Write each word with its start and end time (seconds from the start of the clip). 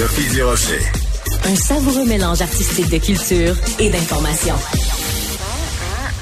Sophie 0.00 0.34
Durocher. 0.34 0.80
Un 1.44 1.54
savoureux 1.54 2.06
mélange 2.06 2.40
artistique 2.40 2.88
de 2.88 2.96
culture 2.96 3.54
et 3.78 3.90
d'information. 3.90 4.54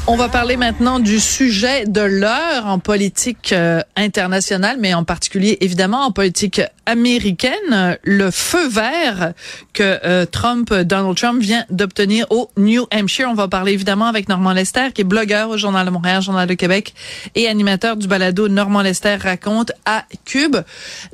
On 0.09 0.17
va 0.17 0.29
parler 0.29 0.57
maintenant 0.57 0.99
du 0.99 1.21
sujet 1.21 1.85
de 1.85 2.01
l'heure 2.01 2.67
en 2.67 2.81
politique 2.81 3.53
euh, 3.53 3.83
internationale, 3.95 4.79
mais 4.81 4.95
en 4.95 5.05
particulier 5.05 5.59
évidemment 5.61 6.01
en 6.01 6.11
politique 6.11 6.61
américaine, 6.87 7.99
le 8.03 8.31
feu 8.33 8.69
vert 8.69 9.35
que 9.75 10.01
euh, 10.05 10.25
Trump, 10.25 10.73
Donald 10.75 11.17
Trump 11.17 11.41
vient 11.41 11.65
d'obtenir 11.71 12.27
au 12.31 12.51
New 12.57 12.87
Hampshire. 12.93 13.29
On 13.31 13.35
va 13.35 13.47
parler 13.47 13.75
évidemment 13.75 14.07
avec 14.07 14.29
Normand 14.29 14.55
Lester, 14.55 14.93
qui 14.93 15.03
est 15.03 15.05
blogueur 15.05 15.51
au 15.51 15.59
Journal 15.59 15.87
de 15.87 15.91
Montréal, 15.91 16.21
Journal 16.21 16.49
de 16.49 16.55
Québec 16.55 16.95
et 17.37 17.47
animateur 17.47 17.97
du 17.97 18.09
balado 18.09 18.49
Normand 18.49 18.83
Lester 18.83 19.17
raconte 19.17 19.71
à 19.85 20.05
Cube. 20.25 20.57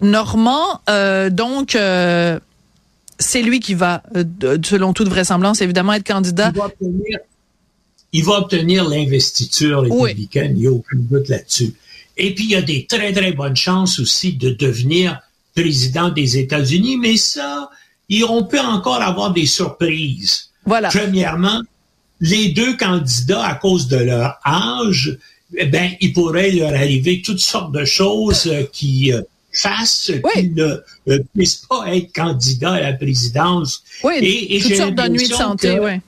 Normand, 0.01 0.81
euh, 0.89 1.29
donc 1.31 1.76
c'est 3.18 3.43
lui 3.43 3.61
qui 3.61 3.75
va, 3.75 4.03
selon 4.64 4.93
toute 4.93 5.09
vraisemblance, 5.09 5.61
évidemment 5.61 5.93
être 5.93 6.07
candidat 6.07 6.53
il 8.14 8.25
va 8.25 8.39
obtenir 8.39 8.89
l'investiture 8.89 9.82
républicaine, 9.82 10.53
il 10.54 10.61
n'y 10.61 10.67
a 10.68 10.71
aucun 10.71 10.96
doute 10.96 11.29
là-dessus. 11.29 11.75
Et 12.17 12.32
puis, 12.32 12.45
il 12.45 12.50
y 12.50 12.54
a 12.54 12.63
des 12.63 12.87
très, 12.87 13.13
très 13.13 13.32
bonnes 13.32 13.57
chances 13.57 13.99
aussi 13.99 14.35
de 14.35 14.50
devenir 14.50 15.21
président 15.53 16.11
des 16.11 16.39
États-Unis, 16.39 16.96
mais 16.96 17.17
ça, 17.17 17.71
on 18.29 18.45
peut 18.45 18.61
encore 18.61 19.03
avoir 19.03 19.32
des 19.32 19.46
surprises. 19.46 20.51
Voilà. 20.65 20.90
Premièrement, 20.90 21.61
les 22.21 22.51
deux 22.51 22.76
candidats, 22.76 23.45
à 23.45 23.57
cause 23.57 23.89
de 23.89 23.96
leur 23.96 24.39
âge, 24.46 25.18
eh 25.57 25.67
ben, 25.67 25.90
il 26.01 26.12
pourrait 26.12 26.53
leur 26.53 26.73
arriver 26.73 27.21
toutes 27.21 27.40
sortes 27.40 27.73
de 27.73 27.85
choses 27.85 28.46
euh, 28.46 28.62
qui 28.73 29.12
fassent 29.54 30.13
qu'ils 30.35 30.54
ne 30.54 30.82
euh, 31.08 31.18
puissent 31.35 31.64
pas 31.68 31.95
être 31.95 32.12
candidats 32.12 32.75
à 32.75 32.81
la 32.81 32.92
présidence. 32.92 33.83
Oui, 34.03 34.15
et, 34.20 34.61
toutes 34.61 34.75
sortes 34.75 34.95
d'ennuis 34.95 35.29
de 35.29 35.34
santé, 35.34 35.79
oui. 35.79 36.01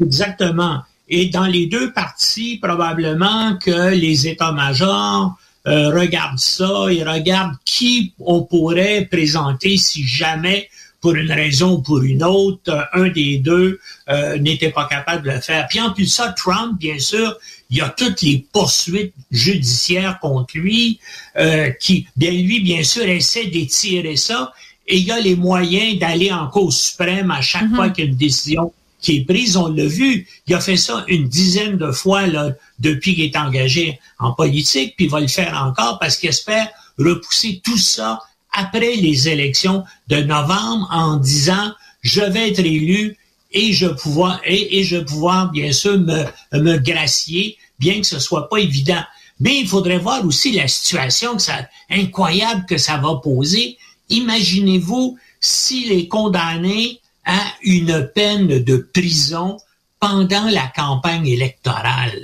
Exactement. 0.00 0.82
Et 1.08 1.26
dans 1.26 1.46
les 1.46 1.66
deux 1.66 1.92
parties, 1.92 2.58
probablement 2.62 3.56
que 3.58 3.90
les 3.90 4.26
états-majors 4.28 5.36
euh, 5.66 5.90
regardent 5.90 6.38
ça 6.38 6.86
et 6.90 7.04
regardent 7.04 7.56
qui 7.64 8.14
on 8.18 8.42
pourrait 8.42 9.06
présenter 9.10 9.76
si 9.76 10.04
jamais, 10.06 10.68
pour 11.02 11.16
une 11.16 11.32
raison 11.32 11.72
ou 11.74 11.82
pour 11.82 12.00
une 12.02 12.22
autre, 12.22 12.88
un 12.94 13.08
des 13.08 13.38
deux 13.38 13.80
euh, 14.08 14.38
n'était 14.38 14.70
pas 14.70 14.86
capable 14.86 15.26
de 15.26 15.32
le 15.32 15.40
faire. 15.40 15.66
Puis 15.68 15.80
en 15.80 15.92
plus 15.92 16.04
de 16.04 16.10
ça, 16.10 16.32
Trump, 16.32 16.78
bien 16.78 16.98
sûr, 16.98 17.36
il 17.70 17.78
y 17.78 17.80
a 17.80 17.88
toutes 17.88 18.22
les 18.22 18.46
poursuites 18.52 19.12
judiciaires 19.30 20.20
contre 20.20 20.56
lui, 20.56 21.00
euh, 21.36 21.70
qui, 21.70 22.06
bien 22.16 22.30
lui, 22.30 22.60
bien 22.60 22.84
sûr, 22.84 23.02
essaie 23.02 23.46
d'étirer 23.46 24.16
ça, 24.16 24.52
et 24.86 24.96
il 24.96 25.04
y 25.04 25.10
a 25.10 25.20
les 25.20 25.34
moyens 25.34 25.98
d'aller 25.98 26.32
en 26.32 26.46
cause 26.46 26.78
suprême 26.78 27.32
à 27.32 27.42
chaque 27.42 27.64
mm-hmm. 27.64 27.74
fois 27.74 27.90
qu'il 27.90 28.04
y 28.04 28.06
a 28.06 28.10
une 28.10 28.16
décision 28.16 28.72
qui 29.00 29.16
est 29.16 29.24
prise, 29.24 29.56
on 29.56 29.66
l'a 29.66 29.86
vu. 29.86 30.28
Il 30.46 30.54
a 30.54 30.60
fait 30.60 30.76
ça 30.76 31.04
une 31.08 31.28
dizaine 31.28 31.76
de 31.76 31.90
fois 31.90 32.28
là, 32.28 32.52
depuis 32.78 33.16
qu'il 33.16 33.24
est 33.24 33.36
engagé 33.36 33.98
en 34.20 34.32
politique, 34.32 34.94
puis 34.96 35.06
il 35.06 35.10
va 35.10 35.18
le 35.18 35.26
faire 35.26 35.60
encore 35.60 35.98
parce 35.98 36.16
qu'il 36.16 36.28
espère 36.28 36.68
repousser 36.96 37.60
tout 37.64 37.78
ça 37.78 38.20
après 38.52 38.96
les 38.96 39.28
élections 39.28 39.84
de 40.08 40.16
novembre 40.16 40.88
en 40.90 41.16
disant 41.16 41.72
je 42.02 42.20
vais 42.20 42.50
être 42.50 42.60
élu 42.60 43.16
et 43.52 43.72
je 43.72 43.86
pouvoir 43.86 44.40
et, 44.44 44.78
et 44.78 44.84
je 44.84 44.98
pouvoir 44.98 45.50
bien 45.50 45.72
sûr 45.72 45.98
me, 45.98 46.24
me 46.52 46.78
gracier, 46.78 47.58
bien 47.78 48.00
que 48.00 48.06
ce 48.06 48.18
soit 48.18 48.48
pas 48.48 48.58
évident. 48.58 49.02
Mais 49.40 49.58
il 49.58 49.68
faudrait 49.68 49.98
voir 49.98 50.24
aussi 50.24 50.52
la 50.52 50.68
situation 50.68 51.36
que 51.36 51.42
ça, 51.42 51.68
incroyable 51.90 52.64
que 52.66 52.78
ça 52.78 52.96
va 52.98 53.16
poser. 53.16 53.76
Imaginez-vous 54.08 55.18
si 55.40 55.88
les 55.88 56.06
condamnés 56.06 57.00
à 57.24 57.40
une 57.62 58.08
peine 58.14 58.62
de 58.62 58.76
prison 58.76 59.58
pendant 60.00 60.46
la 60.46 60.66
campagne 60.74 61.26
électorale. 61.26 62.20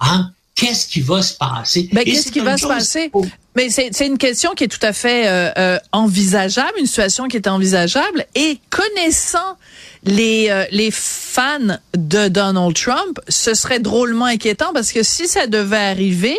Hein? 0.00 0.30
Qu'est-ce 0.54 0.86
qui 0.86 1.00
va 1.00 1.20
se 1.20 1.34
passer? 1.34 1.88
Ben, 1.92 2.04
qu'est-ce 2.04 2.30
qui 2.30 2.40
va 2.40 2.56
se 2.56 2.66
passer? 2.66 3.10
Mais 3.56 3.70
c'est 3.70 4.06
une 4.06 4.18
question 4.18 4.52
qui 4.54 4.64
est 4.64 4.68
tout 4.68 4.84
à 4.84 4.92
fait 4.92 5.28
euh, 5.28 5.50
euh, 5.58 5.78
envisageable, 5.92 6.72
une 6.78 6.86
situation 6.86 7.28
qui 7.28 7.36
est 7.36 7.46
envisageable. 7.48 8.26
Et 8.34 8.58
connaissant 8.70 9.56
les, 10.04 10.48
euh, 10.50 10.64
les 10.70 10.90
fans 10.92 11.78
de 11.96 12.28
Donald 12.28 12.74
Trump, 12.74 13.20
ce 13.28 13.54
serait 13.54 13.80
drôlement 13.80 14.26
inquiétant 14.26 14.72
parce 14.72 14.92
que 14.92 15.02
si 15.02 15.26
ça 15.26 15.46
devait 15.46 15.76
arriver, 15.76 16.36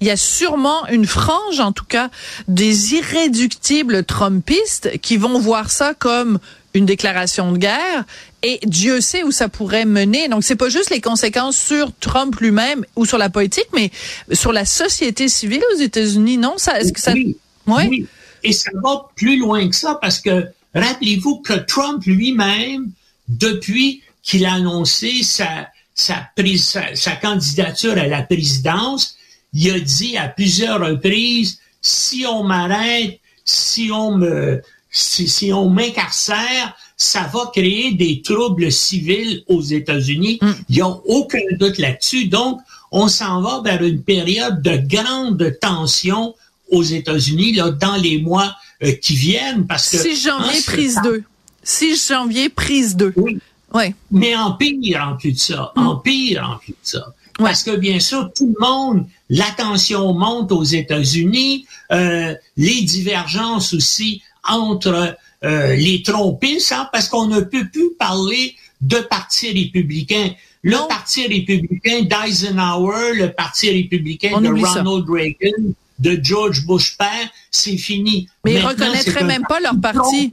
il 0.00 0.06
y 0.06 0.10
a 0.10 0.16
sûrement 0.16 0.86
une 0.88 1.06
frange, 1.06 1.60
en 1.60 1.72
tout 1.72 1.84
cas, 1.84 2.10
des 2.46 2.94
irréductibles 2.94 4.04
Trumpistes 4.04 4.98
qui 5.00 5.16
vont 5.16 5.38
voir 5.38 5.70
ça 5.70 5.94
comme 5.94 6.38
une 6.76 6.86
déclaration 6.86 7.52
de 7.52 7.58
guerre 7.58 8.04
et 8.42 8.60
Dieu 8.64 9.00
sait 9.00 9.22
où 9.22 9.32
ça 9.32 9.48
pourrait 9.48 9.84
mener. 9.84 10.28
Donc 10.28 10.44
c'est 10.44 10.56
pas 10.56 10.68
juste 10.68 10.90
les 10.90 11.00
conséquences 11.00 11.56
sur 11.56 11.92
Trump 11.98 12.36
lui-même 12.36 12.84
ou 12.94 13.04
sur 13.04 13.18
la 13.18 13.28
politique, 13.30 13.68
mais 13.74 13.90
sur 14.32 14.52
la 14.52 14.64
société 14.64 15.28
civile 15.28 15.62
aux 15.74 15.80
États-Unis. 15.80 16.38
Non, 16.38 16.54
ça 16.56 16.80
est-ce 16.80 16.92
que 16.92 17.00
ça 17.00 17.12
oui, 17.12 17.36
oui. 17.66 18.06
Et 18.44 18.52
ça 18.52 18.70
va 18.82 19.08
plus 19.16 19.38
loin 19.38 19.68
que 19.68 19.74
ça 19.74 19.98
parce 20.00 20.20
que 20.20 20.46
rappelez-vous 20.74 21.40
que 21.40 21.54
Trump 21.54 22.04
lui-même, 22.04 22.90
depuis 23.28 24.02
qu'il 24.22 24.46
a 24.46 24.54
annoncé 24.54 25.22
sa 25.22 25.68
sa, 25.94 26.28
sa, 26.58 26.94
sa 26.94 27.16
candidature 27.16 27.96
à 27.98 28.06
la 28.06 28.22
présidence, 28.22 29.16
il 29.54 29.70
a 29.70 29.80
dit 29.80 30.16
à 30.18 30.28
plusieurs 30.28 30.86
reprises 30.86 31.58
si 31.80 32.26
on 32.26 32.44
m'arrête, 32.44 33.18
si 33.44 33.90
on 33.90 34.16
me 34.16 34.60
si, 34.96 35.52
on 35.52 35.68
m'incarcère, 35.68 36.74
ça 36.96 37.28
va 37.32 37.50
créer 37.52 37.92
des 37.92 38.22
troubles 38.22 38.72
civils 38.72 39.44
aux 39.48 39.62
États-Unis. 39.62 40.38
Mm. 40.40 40.50
Il 40.68 40.74
n'y 40.76 40.82
a 40.82 40.88
aucun 40.88 41.38
doute 41.58 41.78
là-dessus. 41.78 42.26
Donc, 42.26 42.60
on 42.90 43.08
s'en 43.08 43.42
va 43.42 43.60
vers 43.62 43.82
une 43.82 44.02
période 44.02 44.62
de 44.62 44.76
grande 44.76 45.58
tension 45.60 46.34
aux 46.70 46.82
États-Unis 46.82 47.52
là, 47.52 47.70
dans 47.70 47.96
les 47.96 48.18
mois 48.18 48.54
euh, 48.82 48.92
qui 48.92 49.14
viennent. 49.14 49.66
Parce 49.66 49.90
que 49.90 49.98
6 49.98 50.22
janvier, 50.22 50.60
prise 50.66 51.00
2. 51.02 51.22
6 51.62 52.08
janvier, 52.08 52.48
prise 52.48 52.96
2. 52.96 53.12
Oui. 53.16 53.38
Ouais. 53.74 53.94
Mais 54.10 54.34
en 54.34 54.52
pire 54.52 55.08
en 55.12 55.16
plus 55.16 55.32
de 55.32 55.38
ça. 55.38 55.72
Mm. 55.76 55.86
En 55.86 55.96
pire 55.96 56.50
en 56.50 56.58
plus 56.58 56.72
de 56.72 56.78
ça. 56.82 57.12
Parce 57.38 57.62
que 57.62 57.76
bien 57.76 58.00
sûr, 58.00 58.30
tout 58.34 58.54
le 58.58 58.66
monde, 58.66 59.06
l'attention 59.28 60.14
monte 60.14 60.52
aux 60.52 60.64
États-Unis, 60.64 61.66
euh, 61.92 62.34
les 62.56 62.80
divergences 62.80 63.74
aussi 63.74 64.22
entre 64.48 65.16
euh, 65.44 65.74
les 65.76 66.02
trompistes, 66.02 66.72
hein, 66.72 66.88
parce 66.92 67.08
qu'on 67.08 67.26
ne 67.26 67.40
peut 67.40 67.68
plus 67.68 67.92
parler 67.98 68.56
de 68.80 68.98
parti 68.98 69.52
républicain. 69.52 70.30
Le 70.62 70.88
parti 70.88 71.26
républicain 71.26 72.02
d'Eisenhower, 72.02 73.14
le 73.14 73.32
parti 73.32 73.70
républicain 73.70 74.40
de 74.40 74.48
Ronald 74.48 75.08
Reagan, 75.08 75.72
de 75.98 76.18
George 76.22 76.66
Bush 76.66 76.96
père, 76.96 77.28
c'est 77.50 77.76
fini. 77.76 78.28
Mais 78.44 78.54
ils 78.54 78.66
reconnaîtraient 78.66 79.24
même 79.24 79.44
pas 79.48 79.60
leur 79.60 79.78
parti. 79.80 80.32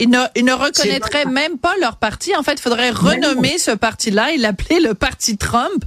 Ils 0.00 0.10
ne, 0.10 0.18
ils 0.34 0.44
ne 0.44 0.52
reconnaîtraient 0.52 1.26
même 1.26 1.58
pas 1.58 1.74
leur 1.80 1.96
parti. 1.96 2.34
En 2.36 2.42
fait, 2.42 2.54
il 2.54 2.60
faudrait 2.60 2.90
renommer 2.90 3.58
ce 3.58 3.70
parti-là 3.70 4.32
et 4.32 4.38
l'appeler 4.38 4.80
le 4.80 4.94
parti 4.94 5.36
Trump 5.36 5.84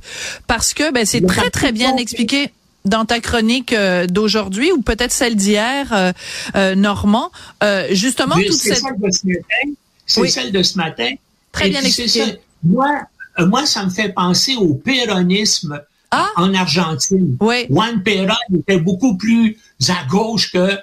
parce 0.47 0.74
que 0.74 0.92
ben, 0.92 1.06
c'est 1.06 1.26
très, 1.26 1.50
très 1.50 1.72
bien 1.72 1.97
expliqué 1.97 2.52
dans 2.88 3.06
ta 3.06 3.20
chronique 3.20 3.74
euh, 3.74 4.08
d'aujourd'hui 4.08 4.72
ou 4.72 4.81
peut-être 4.81 5.12
celle 5.12 5.36
d'hier, 5.36 5.92
euh, 5.94 6.12
euh 6.56 6.75
Normand, 6.75 7.31
justement 7.92 8.36
toute 8.36 8.53
cette... 8.53 8.78
celle 8.78 9.00
de 9.00 9.12
ce 9.12 9.28
matin. 9.28 9.74
C'est 10.06 10.28
celle 10.30 10.52
de 10.52 10.64
ce 10.64 10.78
matin. 10.78 11.12
Très 11.52 11.70
bien 11.70 11.81
expliqué. 11.81 12.40
Moi, 12.64 13.02
moi, 13.40 13.66
ça 13.66 13.86
me 13.86 13.90
fait 13.90 14.09
penser 14.09 14.56
au 14.56 14.74
péronisme 14.76 15.81
ah? 16.12 16.30
en 16.38 16.53
Argentine. 16.53 17.38
Oui. 17.40 17.66
Juan 17.70 18.02
Perón 18.03 18.36
était 18.58 18.80
beaucoup 18.80 19.18
plus 19.18 19.58
à 19.90 20.06
gauche 20.09 20.52
que 20.52 20.78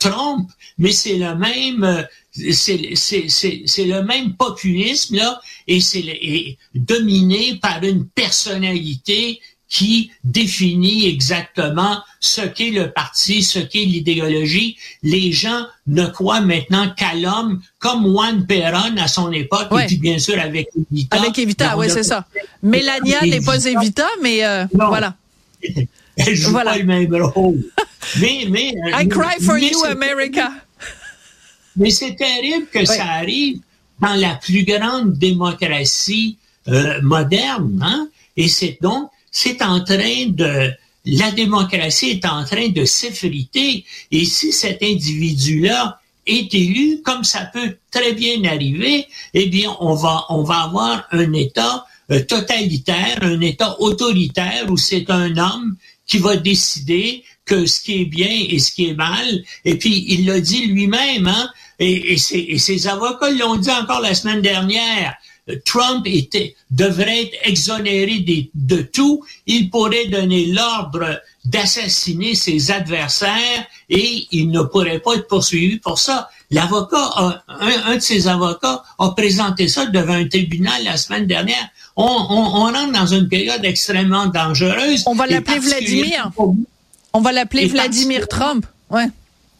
Trump, 0.00 0.48
mais 0.78 0.92
c'est 0.92 1.16
le 1.16 1.34
même, 1.34 2.06
c'est 2.32 2.94
c'est 2.94 3.84
le 3.84 4.02
même 4.02 4.34
populisme 4.34 5.16
là, 5.16 5.40
et 5.66 5.80
c'est 5.80 6.56
dominé 6.74 7.58
par 7.60 7.82
une 7.82 8.06
personnalité 8.06 9.40
qui 9.68 10.10
définit 10.24 11.08
exactement 11.08 11.98
ce 12.20 12.40
qu'est 12.40 12.70
le 12.70 12.90
parti, 12.90 13.42
ce 13.42 13.58
qu'est 13.58 13.84
l'idéologie. 13.84 14.76
Les 15.02 15.32
gens 15.32 15.66
ne 15.86 16.06
croient 16.06 16.40
maintenant 16.40 16.88
qu'à 16.96 17.14
l'homme, 17.14 17.60
comme 17.78 18.04
Juan 18.04 18.46
Perón 18.46 18.96
à 18.98 19.08
son 19.08 19.30
époque, 19.32 19.68
et 19.72 19.86
puis 19.86 19.98
bien 19.98 20.18
sûr 20.18 20.40
avec 20.40 20.68
Evita. 20.90 21.16
Avec 21.16 21.38
Evita, 21.38 21.76
oui, 21.76 21.90
c'est 21.90 22.02
ça. 22.02 22.26
Melania 22.62 23.22
n'est 23.22 23.40
pas 23.40 23.62
Evita, 23.64 24.06
mais 24.22 24.44
euh, 24.44 24.64
voilà. 24.72 25.14
Elle 26.16 26.34
joue 26.34 26.50
voilà. 26.50 26.72
pas 26.72 26.78
le 26.78 26.84
même 26.84 27.14
rôle. 27.22 27.62
mais, 28.20 28.46
mais, 28.48 28.74
I 28.92 29.06
cry 29.08 29.40
for 29.40 29.58
you, 29.58 29.84
America. 29.84 30.50
Mais 31.76 31.90
c'est 31.90 32.16
terrible 32.16 32.66
que 32.72 32.84
ça 32.84 33.04
arrive 33.04 33.60
dans 34.00 34.14
la 34.14 34.34
plus 34.34 34.64
grande 34.64 35.12
démocratie 35.12 36.38
euh, 36.66 37.00
moderne, 37.02 37.80
hein? 37.82 38.08
Et 38.36 38.48
c'est 38.48 38.78
donc 38.80 39.10
c'est 39.30 39.62
en 39.62 39.82
train 39.82 40.26
de 40.26 40.70
la 41.04 41.30
démocratie 41.30 42.10
est 42.10 42.26
en 42.26 42.44
train 42.44 42.68
de 42.68 42.84
s'effriter. 42.84 43.84
Et 44.10 44.24
si 44.24 44.52
cet 44.52 44.82
individu-là 44.82 46.00
est 46.26 46.52
élu, 46.54 47.00
comme 47.02 47.24
ça 47.24 47.46
peut 47.52 47.76
très 47.90 48.12
bien 48.12 48.44
arriver, 48.44 49.06
eh 49.32 49.46
bien, 49.46 49.74
on 49.80 49.94
va, 49.94 50.26
on 50.28 50.42
va 50.42 50.64
avoir 50.64 51.06
un 51.12 51.32
État 51.32 51.86
euh, 52.10 52.22
totalitaire, 52.24 53.18
un 53.22 53.40
État 53.40 53.80
autoritaire 53.80 54.66
où 54.68 54.76
c'est 54.76 55.10
un 55.10 55.36
homme 55.36 55.76
qui 56.06 56.18
va 56.18 56.36
décider 56.36 57.24
que 57.44 57.64
ce 57.64 57.80
qui 57.80 58.02
est 58.02 58.04
bien 58.04 58.46
et 58.48 58.58
ce 58.58 58.72
qui 58.72 58.88
est 58.88 58.94
mal. 58.94 59.42
Et 59.64 59.78
puis, 59.78 60.04
il 60.08 60.26
l'a 60.26 60.40
dit 60.40 60.66
lui-même, 60.66 61.26
hein, 61.26 61.50
et, 61.78 62.12
et, 62.14 62.58
ses, 62.58 62.88
avocats 62.88 63.30
l'ont 63.30 63.56
dit 63.56 63.70
encore 63.70 64.00
la 64.00 64.14
semaine 64.14 64.42
dernière. 64.42 65.14
Trump 65.64 66.06
était, 66.06 66.54
devrait 66.70 67.22
être 67.22 67.36
exonéré 67.44 68.18
de, 68.20 68.44
de 68.54 68.82
tout. 68.82 69.24
Il 69.46 69.70
pourrait 69.70 70.06
donner 70.06 70.46
l'ordre 70.46 71.20
d'assassiner 71.44 72.34
ses 72.34 72.70
adversaires 72.70 73.66
et 73.88 74.26
il 74.32 74.50
ne 74.50 74.62
pourrait 74.62 74.98
pas 74.98 75.14
être 75.14 75.28
poursuivi 75.28 75.78
pour 75.78 75.98
ça. 75.98 76.28
L'avocat, 76.50 77.40
un, 77.48 77.94
de 77.94 78.00
ses 78.00 78.28
avocats 78.28 78.82
a 78.98 79.10
présenté 79.10 79.68
ça 79.68 79.86
devant 79.86 80.14
un 80.14 80.28
tribunal 80.28 80.84
la 80.84 80.96
semaine 80.96 81.26
dernière. 81.26 81.68
On, 81.96 82.04
on, 82.04 82.36
on 82.36 82.72
rentre 82.72 82.92
dans 82.92 83.06
une 83.06 83.28
période 83.28 83.64
extrêmement 83.64 84.26
dangereuse. 84.26 85.04
On 85.06 85.14
va 85.14 85.26
l'appeler 85.26 85.58
Vladimir. 85.58 86.30
On 87.12 87.20
va 87.20 87.32
l'appeler 87.32 87.66
Vladimir 87.66 88.28
Trump. 88.28 88.66
Ouais. 88.90 89.08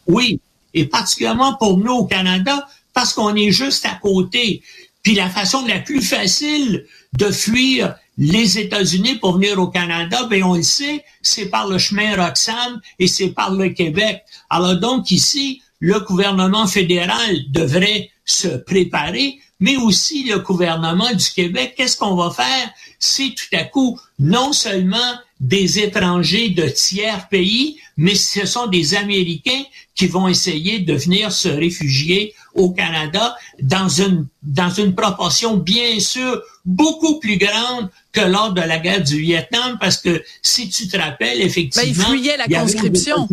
Oui, 0.07 0.41
et 0.73 0.87
particulièrement 0.87 1.55
pour 1.55 1.79
nous 1.79 1.93
au 1.93 2.05
Canada, 2.05 2.67
parce 2.95 3.13
qu'on 3.13 3.35
est 3.35 3.51
juste 3.51 3.85
à 3.87 3.95
côté. 4.01 4.63
Puis 5.03 5.15
la 5.15 5.31
façon 5.31 5.65
la 5.67 5.79
plus 5.79 6.03
facile 6.03 6.85
de 7.17 7.31
fuir 7.31 7.95
les 8.19 8.59
États-Unis 8.59 9.17
pour 9.17 9.35
venir 9.35 9.59
au 9.59 9.69
Canada, 9.69 10.25
ben 10.29 10.43
on 10.43 10.55
le 10.55 10.63
sait, 10.63 11.05
c'est 11.23 11.47
par 11.47 11.69
le 11.69 11.79
chemin 11.79 12.17
Roxham 12.17 12.81
et 12.99 13.07
c'est 13.07 13.29
par 13.29 13.53
le 13.53 13.69
Québec. 13.71 14.23
Alors 14.51 14.77
donc 14.77 15.11
ici, 15.11 15.63
le 15.81 16.01
gouvernement 16.01 16.67
fédéral 16.67 17.37
devrait 17.51 18.11
se 18.25 18.49
préparer, 18.49 19.39
mais 19.61 19.77
aussi 19.77 20.25
le 20.25 20.41
gouvernement 20.41 21.13
du 21.13 21.31
Québec. 21.31 21.75
Qu'est-ce 21.77 21.97
qu'on 21.97 22.17
va 22.17 22.31
faire 22.31 22.71
si 22.99 23.35
tout 23.35 23.57
à 23.57 23.65
coup, 23.65 23.99
non 24.19 24.53
seulement 24.53 25.15
des 25.41 25.79
étrangers 25.79 26.51
de 26.51 26.69
tiers 26.69 27.29
pays, 27.29 27.79
mais 27.97 28.17
ce 28.17 28.45
sont 28.45 28.67
des 28.67 28.95
Américains 28.95 29.63
qui 29.95 30.09
vont 30.09 30.29
essayer 30.29 30.81
de 30.81 30.95
venir 30.95 31.33
se 31.33 31.49
réfugier 31.49 32.35
au 32.59 32.71
Canada 32.71 33.37
dans 33.63 33.89
une, 33.89 34.27
dans 34.43 34.71
une 34.71 34.95
proportion 34.95 35.57
bien 35.57 35.99
sûr 36.01 36.43
beaucoup 36.65 37.19
plus 37.19 37.39
grande 37.39 37.89
que 38.13 38.21
lors 38.21 38.53
de 38.53 38.61
la 38.61 38.79
guerre 38.79 39.03
du 39.03 39.21
Vietnam, 39.21 39.79
parce 39.81 39.97
que 39.97 40.23
si 40.43 40.69
tu 40.69 40.89
te 40.89 40.97
rappelles, 40.97 41.41
effectivement... 41.41 42.11
Ben, 42.11 42.17
il 42.17 42.35
la 42.37 42.61
conscription. 42.61 43.29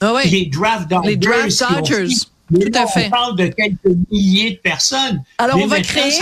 Ah 0.00 0.14
les 0.24 0.46
draft 0.46 0.90
Les 1.04 1.16
draft 1.16 1.62
dodgers. 1.74 2.08
Tout 2.52 2.70
à 2.74 2.86
fait. 2.86 3.06
On 3.06 3.10
parle 3.10 3.36
de 3.36 3.46
quelques 3.46 3.96
milliers 4.10 4.52
de 4.52 4.58
personnes. 4.58 5.22
Alors, 5.38 5.58
on 5.58 5.66
va 5.66 5.80
créer, 5.80 6.12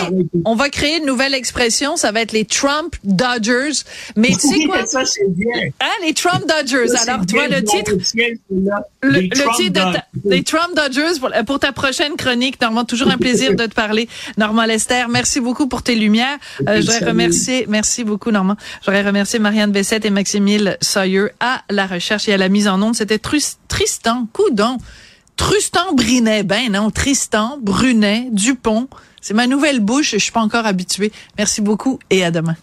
on 0.45 0.55
va 0.55 0.69
créer 0.69 0.99
une 0.99 1.07
nouvelle 1.07 1.35
expression. 1.35 1.97
Ça 1.97 2.13
va 2.13 2.21
être 2.21 2.33
les 2.33 2.45
Trump 2.45 2.95
Dodgers. 3.03 3.83
Mais 4.17 4.29
tu 4.29 4.49
sais 4.49 4.65
quoi? 4.67 4.87
ça, 4.87 5.05
c'est 5.05 5.29
bien. 5.29 5.71
Hein, 5.81 5.91
les 6.05 6.15
Trump 6.15 6.45
Dodgers. 6.47 6.95
Alors, 7.07 7.27
tu 7.27 7.35
vois, 7.35 7.49
le 7.49 7.65
titre, 7.65 7.93
le, 9.03 9.57
titre 9.57 9.73
de 9.73 10.31
les 10.31 10.45
Trump 10.45 10.77
Dodgers 10.77 11.21
pour, 11.45 11.59
ta 11.59 11.73
prochaine 11.73 12.15
chronique. 12.17 12.61
Normand, 12.61 12.85
toujours 12.85 13.11
un 13.11 13.19
plaisir 13.19 13.57
de 13.57 13.67
te 13.67 13.75
parler. 13.75 14.09
Normand 14.39 14.65
Lester, 14.65 15.07
merci 15.11 15.41
beaucoup 15.41 15.67
pour 15.67 15.83
tes 15.83 15.97
lumières. 15.97 16.39
Euh, 16.69 16.77
je 16.77 16.81
voudrais 16.83 17.05
remercier, 17.05 17.67
merci 17.69 18.05
beaucoup, 18.05 18.31
Normand. 18.31 18.57
Je 18.81 18.87
voudrais 18.87 19.03
remercier 19.03 19.41
Marianne 19.41 19.73
Bessette 19.73 20.05
et 20.05 20.11
Maximile 20.11 20.79
Sawyer 20.81 21.29
à 21.41 21.63
la 21.69 21.87
recherche 21.87 22.29
et 22.29 22.33
à 22.33 22.37
la 22.37 22.49
mise 22.49 22.69
en 22.69 22.81
onde. 22.81 22.95
C'était 22.95 23.19
Tristan 23.19 24.29
Coudon. 24.33 24.79
Trustan 25.37 25.95
Brinet, 25.95 26.43
ben 26.43 26.73
non, 26.73 26.91
Tristan, 26.91 27.59
Brunet, 27.61 28.29
Dupont. 28.33 28.89
C'est 29.21 29.35
ma 29.35 29.47
nouvelle 29.47 29.81
bouche, 29.81 30.13
je 30.13 30.19
suis 30.19 30.33
pas 30.33 30.41
encore 30.41 30.67
habituée. 30.67 31.13
Merci 31.39 31.61
beaucoup 31.61 31.99
et 32.11 32.25
à 32.25 32.31
demain. 32.31 32.57